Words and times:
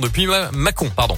depuis 0.00 0.26
Macon, 0.52 0.90
pardon. 0.96 1.16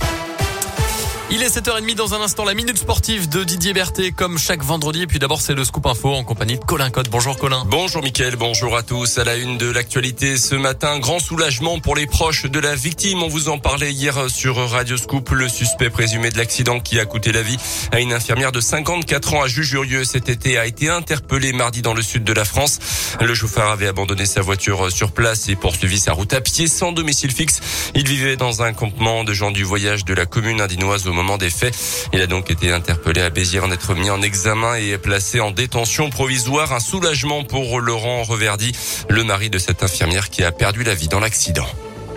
Il 1.31 1.43
est 1.43 1.55
7h30 1.55 1.95
dans 1.95 2.15
un 2.15 2.23
instant, 2.23 2.47
la 2.47 2.55
minute 2.55 2.79
sportive 2.79 3.29
de 3.29 3.45
Didier 3.45 3.75
Berthet, 3.75 4.13
comme 4.13 4.39
chaque 4.39 4.63
vendredi. 4.63 5.03
Et 5.03 5.07
puis 5.07 5.19
d'abord, 5.19 5.43
c'est 5.43 5.53
le 5.53 5.63
Scoop 5.63 5.85
Info 5.85 6.15
en 6.15 6.25
compagnie 6.25 6.59
de 6.59 6.65
Colin 6.65 6.89
Cotte. 6.89 7.11
Bonjour 7.11 7.37
Colin. 7.37 7.65
Bonjour 7.67 8.03
Mickaël, 8.03 8.37
bonjour 8.37 8.75
à 8.75 8.83
tous. 8.83 9.19
À 9.19 9.25
la 9.25 9.37
une 9.37 9.59
de 9.59 9.71
l'actualité 9.71 10.39
ce 10.39 10.55
matin, 10.55 10.99
grand 10.99 11.19
soulagement 11.19 11.81
pour 11.81 11.97
les 11.97 12.07
proches 12.07 12.47
de 12.47 12.59
la 12.59 12.75
victime. 12.75 13.23
On 13.23 13.29
vous 13.29 13.51
en 13.51 13.59
parlait 13.59 13.93
hier 13.93 14.31
sur 14.31 14.57
Radio 14.71 14.97
Scoop. 14.97 15.29
Le 15.33 15.51
suspect 15.51 15.91
présumé 15.91 16.31
de 16.31 16.39
l'accident 16.39 16.81
qui 16.81 16.99
a 16.99 17.05
coûté 17.05 17.31
la 17.31 17.43
vie 17.43 17.59
à 17.93 18.01
une 18.01 18.15
infirmière 18.15 18.51
de 18.51 18.61
54 18.61 19.35
ans 19.35 19.43
à 19.43 19.49
Jujurieux 19.49 20.05
cet 20.05 20.31
été 20.31 20.57
a 20.57 20.65
été 20.65 20.89
interpellé 20.89 21.53
mardi 21.53 21.83
dans 21.83 21.93
le 21.93 22.01
sud 22.01 22.25
de 22.25 22.33
la 22.33 22.47
France. 22.47 22.79
Le 23.21 23.35
chauffeur 23.35 23.69
avait 23.69 23.89
abandonné 23.89 24.25
sa 24.25 24.41
voiture 24.41 24.91
sur 24.91 25.13
place 25.13 25.51
et 25.51 25.57
poursuivi 25.57 25.99
sa 25.99 26.15
route 26.15 26.33
à 26.33 26.41
pied 26.41 26.69
sans 26.69 26.93
domicile 26.93 27.33
fixe. 27.33 27.61
Il 27.95 28.09
vivait 28.09 28.37
dans 28.37 28.63
un 28.63 28.73
campement 28.73 29.25
de 29.25 29.35
gens 29.35 29.51
du 29.51 29.63
voyage 29.63 30.07
de 30.07 30.15
la 30.15 30.25
commune 30.25 30.63
indinoise 30.63 31.07
au 31.07 31.18
moment 31.19 31.37
des 31.37 31.51
faits. 31.51 31.77
Il 32.13 32.21
a 32.21 32.29
donc 32.29 32.49
été 32.49 32.71
interpellé 32.71 33.21
à 33.21 33.29
Béziers 33.29 33.59
en 33.59 33.73
être 33.73 33.95
mis 33.95 34.09
en 34.09 34.23
examen 34.23 34.77
et 34.77 34.97
placé 34.99 35.41
en 35.41 35.51
détention 35.51 36.11
provisoire. 36.11 36.73
Un 36.73 36.81
soulagement 36.81 37.43
pour 37.43 37.81
Laurent 37.81 38.23
Reverdy, 38.23 38.73
le 39.09 39.25
mari 39.25 39.51
de 39.51 39.59
cette 39.59 39.83
infirmière 39.83 40.31
qui 40.31 40.45
a 40.45 40.53
perdu 40.53 40.85
la 40.85 40.95
vie 40.95 41.09
dans 41.09 41.21
l'accident 41.21 41.67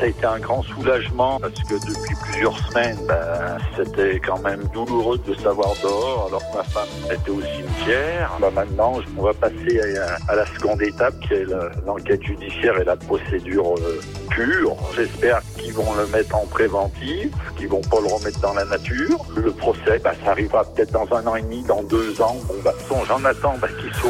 ça 0.01 0.07
a 0.07 0.09
été 0.09 0.25
un 0.25 0.39
grand 0.39 0.63
soulagement 0.63 1.39
parce 1.39 1.61
que 1.69 1.75
depuis 1.75 2.15
plusieurs 2.23 2.57
semaines, 2.67 2.97
ben, 3.07 3.57
c'était 3.77 4.19
quand 4.19 4.39
même 4.39 4.63
douloureux 4.73 5.19
de 5.19 5.35
savoir 5.35 5.75
dehors 5.83 6.25
alors 6.27 6.41
que 6.49 6.57
ma 6.57 6.63
femme 6.63 6.89
était 7.05 7.29
au 7.29 7.39
cimetière. 7.39 8.31
Ben, 8.41 8.49
maintenant, 8.49 8.93
on 9.15 9.21
va 9.21 9.33
passer 9.35 9.79
à, 10.27 10.35
la 10.35 10.45
seconde 10.47 10.81
étape 10.81 11.13
qui 11.19 11.35
est 11.35 11.45
l'enquête 11.85 12.23
judiciaire 12.23 12.79
et 12.79 12.83
la 12.83 12.95
procédure 12.95 13.75
euh, 13.77 14.01
pure. 14.31 14.75
J'espère 14.95 15.41
qu'ils 15.55 15.73
vont 15.73 15.93
le 15.93 16.07
mettre 16.07 16.35
en 16.35 16.47
préventif, 16.47 17.29
qu'ils 17.55 17.69
vont 17.69 17.81
pas 17.81 18.01
le 18.01 18.11
remettre 18.11 18.39
dans 18.39 18.55
la 18.55 18.65
nature. 18.65 19.23
Le 19.35 19.51
procès, 19.51 19.99
ben, 20.03 20.13
ça 20.25 20.31
arrivera 20.31 20.65
peut-être 20.65 20.93
dans 20.93 21.15
un 21.15 21.27
an 21.27 21.35
et 21.35 21.43
demi, 21.43 21.61
dans 21.61 21.83
deux 21.83 22.19
ans. 22.23 22.37
Bon, 22.47 22.55
ben, 22.65 23.05
j'en 23.07 23.23
attends 23.23 23.55
ben, 23.61 23.69
qu'il 23.79 23.93
soit 23.93 24.09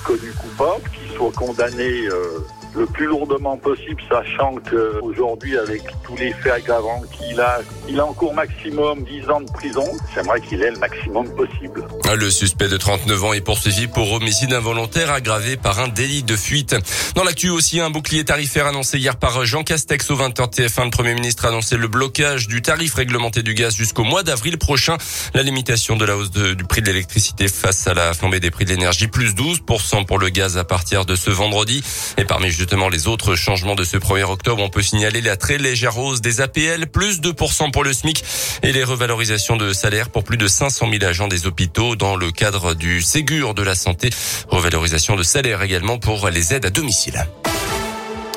reconnu 0.00 0.32
coupable, 0.32 0.82
qu'il 0.90 1.16
soit 1.16 1.32
condamné. 1.32 2.08
Euh, 2.08 2.40
le 2.74 2.86
plus 2.86 3.06
lourdement 3.06 3.56
possible, 3.56 4.00
sachant 4.08 4.56
qu'aujourd'hui, 4.70 5.56
avec 5.58 5.82
tous 6.04 6.16
les 6.16 6.32
faits 6.32 6.52
aggravants 6.52 7.02
qu'il 7.12 7.40
a, 7.40 7.60
il 7.88 7.98
a 7.98 8.06
en 8.06 8.12
cours 8.12 8.34
maximum 8.34 9.04
10 9.04 9.30
ans 9.30 9.40
de 9.40 9.50
prison. 9.50 9.84
J'aimerais 10.14 10.40
qu'il 10.40 10.62
ait 10.62 10.70
le 10.70 10.78
maximum 10.78 11.28
possible. 11.34 11.86
Le 12.14 12.30
suspect 12.30 12.68
de 12.68 12.76
39 12.76 13.24
ans 13.24 13.32
est 13.32 13.40
poursuivi 13.40 13.86
pour 13.86 14.12
homicide 14.12 14.52
involontaire 14.52 15.10
aggravé 15.10 15.56
par 15.56 15.80
un 15.80 15.88
délit 15.88 16.22
de 16.22 16.36
fuite. 16.36 16.76
Dans 17.14 17.24
l'actu 17.24 17.50
aussi, 17.50 17.80
un 17.80 17.90
bouclier 17.90 18.24
tarifaire 18.24 18.66
annoncé 18.66 18.98
hier 18.98 19.16
par 19.16 19.44
Jean 19.44 19.64
Castex 19.64 20.10
au 20.10 20.16
20h 20.16 20.54
TF1. 20.54 20.84
Le 20.84 20.90
Premier 20.90 21.14
ministre 21.14 21.44
a 21.44 21.48
annoncé 21.48 21.76
le 21.76 21.88
blocage 21.88 22.48
du 22.48 22.62
tarif 22.62 22.94
réglementé 22.94 23.42
du 23.42 23.54
gaz 23.54 23.74
jusqu'au 23.74 24.04
mois 24.04 24.22
d'avril 24.22 24.58
prochain. 24.58 24.96
La 25.34 25.42
limitation 25.42 25.96
de 25.96 26.04
la 26.04 26.16
hausse 26.16 26.30
du 26.30 26.64
prix 26.64 26.82
de 26.82 26.86
l'électricité 26.86 27.48
face 27.48 27.86
à 27.86 27.94
la 27.94 28.14
flambée 28.14 28.40
des 28.40 28.50
prix 28.50 28.64
de 28.64 28.70
l'énergie, 28.70 29.08
plus 29.08 29.34
12% 29.34 30.06
pour 30.06 30.18
le 30.18 30.28
gaz 30.28 30.56
à 30.58 30.64
partir 30.64 31.04
de 31.04 31.16
ce 31.16 31.30
vendredi. 31.30 31.82
Et 32.16 32.24
parmi 32.24 32.50
les 32.90 33.08
autres 33.08 33.34
changements 33.34 33.74
de 33.74 33.84
ce 33.84 33.96
1er 33.96 34.24
octobre, 34.24 34.62
on 34.62 34.68
peut 34.68 34.82
signaler 34.82 35.20
la 35.20 35.36
très 35.36 35.58
légère 35.58 35.98
hausse 35.98 36.20
des 36.20 36.40
APL, 36.40 36.86
plus 36.86 37.20
2% 37.20 37.70
pour 37.70 37.82
le 37.82 37.92
SMIC 37.92 38.22
et 38.62 38.72
les 38.72 38.84
revalorisations 38.84 39.56
de 39.56 39.72
salaire 39.72 40.10
pour 40.10 40.22
plus 40.22 40.36
de 40.36 40.46
500 40.46 40.88
000 40.90 41.04
agents 41.04 41.28
des 41.28 41.46
hôpitaux 41.46 41.96
dans 41.96 42.16
le 42.16 42.30
cadre 42.30 42.74
du 42.74 43.00
Ségur 43.00 43.54
de 43.54 43.62
la 43.62 43.74
santé. 43.74 44.10
Revalorisation 44.48 45.16
de 45.16 45.22
salaire 45.22 45.62
également 45.62 45.98
pour 45.98 46.28
les 46.28 46.52
aides 46.52 46.66
à 46.66 46.70
domicile. 46.70 47.26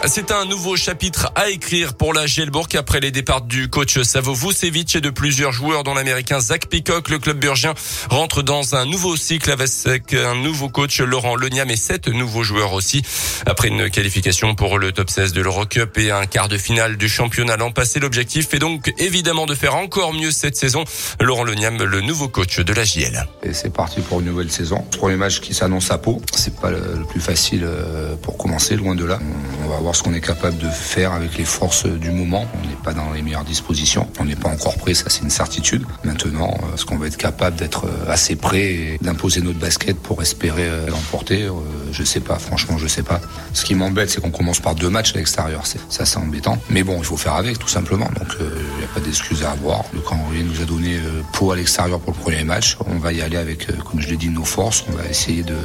C'est 0.08 0.32
un 0.32 0.46
nouveau 0.46 0.76
chapitre 0.76 1.32
à 1.36 1.50
écrire 1.50 1.94
pour 1.94 2.14
la 2.14 2.26
Gielbourg 2.26 2.68
après 2.76 3.00
les 3.00 3.12
départs 3.12 3.44
du 3.44 3.70
coach 3.70 4.02
Savo 4.02 4.34
Vucevic 4.34 4.96
et 4.96 5.02
de 5.02 5.12
plusieurs 5.12 5.52
joueurs 5.52 5.84
dont 5.84 5.94
l'américain 5.94 6.40
Zach 6.40 6.66
Peacock. 6.66 7.10
Le 7.10 7.20
club 7.20 7.38
burgien 7.38 7.76
rentre 8.10 8.42
dans 8.42 8.76
un 8.76 8.86
nouveau 8.86 9.16
cycle 9.16 9.52
avec 9.52 10.14
un 10.14 10.36
nouveau 10.36 10.70
coach 10.70 11.00
Laurent 11.02 11.36
Leniam 11.36 11.70
et 11.70 11.76
sept 11.76 12.08
nouveaux 12.08 12.42
joueurs 12.42 12.74
aussi. 12.74 13.04
Après 13.46 13.68
une 13.68 13.92
qualification 13.92 14.56
pour 14.56 14.80
le 14.80 14.92
top 14.92 15.10
16 15.12 15.34
de 15.34 15.42
l'Eurocup 15.42 15.96
et 16.00 16.10
un 16.10 16.26
quart 16.26 16.50
de 16.50 16.58
finale 16.58 16.98
du 16.98 17.08
championnat 17.08 17.56
l'an 17.58 17.72
passé, 17.72 18.00
l'objectif 18.00 18.54
est 18.56 18.60
donc 18.60 18.92
évidemment 18.98 19.46
de 19.46 19.54
faire 19.54 19.76
encore 19.76 20.14
mieux 20.14 20.32
cette 20.32 20.56
saison. 20.56 20.84
Laurent 21.20 21.44
Leniam, 21.44 21.78
le 21.78 22.02
nouveau 22.02 22.28
coach 22.28 22.60
de 22.60 22.74
la 22.74 22.86
JL. 22.86 23.28
Et 23.44 23.54
c'est 23.54 23.72
parti 23.72 24.02
pour 24.02 24.20
une 24.20 24.26
nouvelle 24.26 24.52
saison. 24.52 24.84
Premier 24.98 25.16
match 25.16 25.42
qui 25.42 25.54
s'annonce 25.54 25.92
à 25.92 26.00
Pau. 26.00 26.22
C'est 26.34 26.60
pas 26.60 26.72
le 26.72 27.06
plus 27.08 27.22
facile 27.22 27.64
euh, 27.64 28.16
pour 28.16 28.38
commencer, 28.38 28.76
loin 28.76 28.96
de 28.96 29.06
là. 29.06 29.20
On 29.64 29.70
va 29.70 29.91
ce 29.96 30.04
qu'on 30.04 30.14
est 30.14 30.22
capable 30.22 30.58
de 30.58 30.70
faire 30.70 31.14
avec 31.14 31.38
les 31.38 31.46
forces 31.46 31.86
du 31.86 32.12
moment. 32.12 32.46
On 32.56 32.68
n'est 32.68 32.76
pas 32.84 32.94
dans 32.94 33.12
les 33.12 33.22
meilleures 33.22 33.44
dispositions. 33.44 34.08
On 34.20 34.26
n'est 34.26 34.36
pas 34.36 34.50
encore 34.50 34.78
prêt, 34.78 34.94
ça 34.94 35.06
c'est 35.10 35.22
une 35.22 35.30
certitude. 35.30 35.84
Maintenant, 36.04 36.54
euh, 36.64 36.76
est-ce 36.76 36.86
qu'on 36.86 36.98
va 36.98 37.08
être 37.08 37.18
capable 37.18 37.58
d'être 37.58 37.86
euh, 37.86 38.12
assez 38.12 38.36
prêt 38.36 38.74
et 38.74 38.98
d'imposer 39.02 39.42
notre 39.42 39.60
basket 39.60 39.98
pour 39.98 40.22
espérer 40.22 40.68
euh, 40.68 40.88
l'emporter? 40.88 41.48
Je 41.92 42.04
sais 42.04 42.20
pas, 42.20 42.38
franchement, 42.40 42.78
je 42.78 42.88
sais 42.88 43.04
pas. 43.04 43.20
Ce 43.54 43.64
qui 43.66 43.76
m'embête, 43.76 44.10
c'est 44.10 44.22
qu'on 44.22 44.32
commence 44.32 44.60
par 44.60 44.76
deux 44.76 44.90
matchs 44.90 45.14
à 45.14 45.18
l'extérieur. 45.18 45.64
Ça, 45.66 46.06
c'est 46.06 46.18
embêtant. 46.18 46.58
Mais 46.70 46.84
bon, 46.84 46.98
il 46.98 47.04
faut 47.04 47.18
faire 47.18 47.36
avec, 47.36 47.60
tout 47.60 47.68
simplement. 47.68 48.06
Donc, 48.06 48.36
il 48.40 48.78
n'y 48.78 48.84
a 48.84 48.88
pas 48.94 49.00
d'excuses 49.00 49.44
à 49.44 49.52
avoir. 49.52 49.84
Le 49.94 50.00
calendrier 50.00 50.44
nous 50.44 50.62
a 50.62 50.66
donné 50.66 50.98
Pau 51.34 51.52
à 51.52 51.56
l'extérieur 51.56 52.00
pour 52.00 52.14
le 52.14 52.20
premier 52.20 52.44
match. 52.44 52.78
On 52.88 52.98
va 52.98 53.12
y 53.12 53.22
aller 53.22 53.38
avec, 53.38 53.68
comme 53.84 54.00
je 54.00 54.08
l'ai 54.08 54.18
dit, 54.18 54.30
nos 54.30 54.46
forces. 54.46 54.86
On 54.90 54.96
va 54.96 55.06
essayer 55.10 55.44
de, 55.44 55.56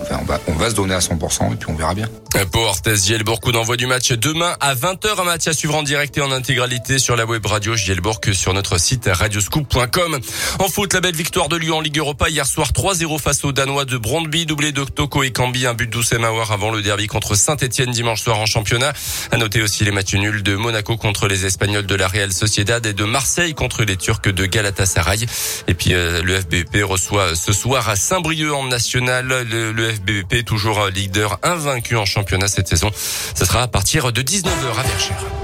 enfin, 0.00 0.18
on 0.22 0.24
va, 0.24 0.40
on 0.48 0.52
va 0.52 0.70
se 0.70 0.74
donner 0.74 0.94
à 0.94 1.00
100% 1.00 1.52
et 1.52 1.56
puis 1.56 1.70
on 1.70 1.74
verra 1.74 1.94
bien. 1.94 2.08
Pour 2.50 2.68
Arthez 2.68 2.96
Coup 3.40 3.52
d'envoi 3.52 3.76
du 3.76 3.86
match 3.86 4.12
demain 4.12 4.54
à 4.60 4.74
20h. 4.74 5.20
Un 5.20 5.24
match 5.24 5.46
à 5.48 5.52
suivre 5.52 5.74
en 5.74 5.82
direct 5.82 6.16
et 6.16 6.20
en 6.20 6.30
intégralité 6.30 6.98
sur 6.98 7.16
la 7.16 7.26
web 7.26 7.44
radio 7.44 7.74
Gielbourg 7.74 8.20
sur 8.32 8.54
notre 8.54 8.78
site 8.78 9.08
radioscoop.com. 9.12 10.18
En 10.58 10.68
foot, 10.68 10.92
la 10.94 11.00
belle 11.00 11.16
victoire 11.16 11.48
de 11.48 11.56
Lyon 11.56 11.78
en 11.78 11.80
Ligue 11.80 11.98
Europa 11.98 12.28
hier 12.28 12.46
soir 12.46 12.68
3-0 12.72 13.18
face 13.18 13.44
aux 13.44 13.52
Danois 13.52 13.84
de 13.84 13.98
Brondby, 13.98 14.46
doublé 14.46 14.72
de 14.72 14.84
Toko 14.84 15.22
et 15.22 15.30
Cambi, 15.30 15.66
un 15.66 15.74
but 15.74 15.90
d'Oussem 15.90 16.24
avant 16.24 16.70
le 16.70 16.80
derby 16.80 17.06
contre 17.06 17.34
Saint-Etienne 17.34 17.90
dimanche 17.90 18.22
soir 18.22 18.38
en 18.38 18.46
championnat. 18.46 18.92
À 19.30 19.36
noter 19.36 19.62
aussi 19.62 19.84
les 19.84 19.90
matchs 19.90 20.14
nuls 20.14 20.42
de 20.42 20.56
Monaco 20.56 20.96
contre 20.96 21.28
les 21.28 21.44
Espagnols 21.44 21.86
de 21.86 21.94
la 21.94 22.08
Real 22.08 22.32
Sociedad 22.32 22.84
et 22.86 22.92
de 22.94 23.04
Marseille 23.04 23.54
contre 23.54 23.84
les 23.84 23.96
Turcs 23.96 24.32
de 24.32 24.46
Galatasaray. 24.46 25.26
Et 25.68 25.74
puis 25.74 25.92
euh, 25.92 26.22
le 26.22 26.40
FBP 26.40 26.82
reçoit 26.82 27.34
ce 27.34 27.52
soir 27.52 27.88
à 27.88 27.96
Saint-Brieuc 27.96 28.52
en 28.52 28.64
national. 28.64 29.26
Le, 29.26 29.72
le 29.72 29.92
FBP 29.92 30.44
toujours 30.44 30.86
leader 30.86 31.38
invaincu 31.42 31.96
en 31.96 32.04
championnat 32.04 32.48
cette 32.48 32.68
saison. 32.68 32.90
Ce 33.34 33.44
sera 33.44 33.62
à 33.62 33.68
partir 33.68 34.12
de 34.12 34.22
19h 34.22 34.78
à 34.78 34.82
Verchères. 34.82 35.43